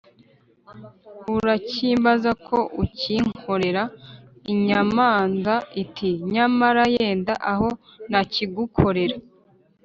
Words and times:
urakimbaza 1.35 2.31
ko 2.47 2.57
ukinkorere?’ 2.83 3.83
inyamanza 4.51 5.55
iti 5.83 6.09
‘nyamara 6.33 6.83
yenda 6.95 7.33
aho 7.51 7.67
nakigukorera.’ 8.11 9.15